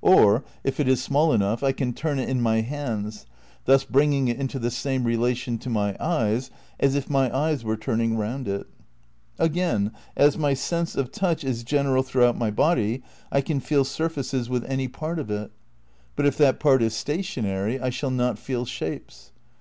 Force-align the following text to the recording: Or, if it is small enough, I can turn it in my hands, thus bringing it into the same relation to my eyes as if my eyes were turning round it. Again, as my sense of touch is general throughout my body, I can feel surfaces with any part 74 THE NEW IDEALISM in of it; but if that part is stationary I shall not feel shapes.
Or, 0.00 0.44
if 0.62 0.78
it 0.78 0.86
is 0.86 1.02
small 1.02 1.32
enough, 1.32 1.64
I 1.64 1.72
can 1.72 1.92
turn 1.92 2.20
it 2.20 2.28
in 2.28 2.40
my 2.40 2.60
hands, 2.60 3.26
thus 3.64 3.82
bringing 3.82 4.28
it 4.28 4.38
into 4.38 4.60
the 4.60 4.70
same 4.70 5.02
relation 5.02 5.58
to 5.58 5.68
my 5.68 5.96
eyes 5.98 6.52
as 6.78 6.94
if 6.94 7.10
my 7.10 7.36
eyes 7.36 7.64
were 7.64 7.76
turning 7.76 8.16
round 8.16 8.46
it. 8.46 8.68
Again, 9.40 9.90
as 10.16 10.38
my 10.38 10.54
sense 10.54 10.94
of 10.94 11.10
touch 11.10 11.42
is 11.42 11.64
general 11.64 12.04
throughout 12.04 12.38
my 12.38 12.52
body, 12.52 13.02
I 13.32 13.40
can 13.40 13.58
feel 13.58 13.82
surfaces 13.82 14.48
with 14.48 14.64
any 14.70 14.86
part 14.86 15.18
74 15.18 15.24
THE 15.24 15.32
NEW 15.32 15.36
IDEALISM 15.36 15.42
in 15.42 15.42
of 15.42 16.06
it; 16.06 16.12
but 16.14 16.26
if 16.26 16.38
that 16.38 16.60
part 16.60 16.80
is 16.80 16.94
stationary 16.94 17.80
I 17.80 17.90
shall 17.90 18.10
not 18.12 18.38
feel 18.38 18.64
shapes. 18.64 19.32